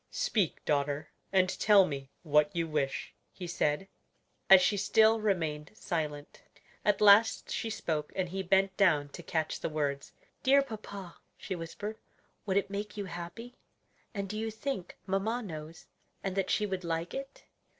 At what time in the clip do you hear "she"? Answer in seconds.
4.59-4.75, 7.51-7.69, 11.37-11.53, 16.49-16.65